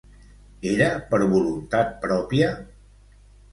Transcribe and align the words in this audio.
Era 0.71 0.87
per 1.11 1.19
voluntat 1.35 1.93
pròpia? 2.09 2.51